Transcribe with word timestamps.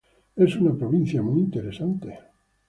Es 0.35 0.55
una 0.55 0.73
provincia 0.75 1.21
muy 1.21 1.41
interesante. 1.41 2.17